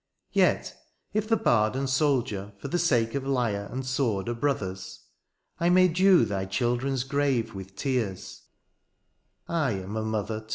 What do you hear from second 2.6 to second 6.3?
the sake Of lyre and sword are brothers, I may dew